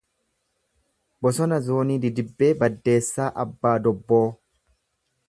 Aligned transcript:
Bosona 1.27 1.59
Zoonii 1.67 1.99
Didibbee 2.05 2.51
Baddeessa 2.63 3.29
Abba 3.45 3.75
Dobboo 3.89 4.25